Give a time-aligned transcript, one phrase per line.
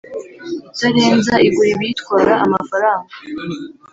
[0.67, 3.13] Itarenza igura ibiyitwara amafaranga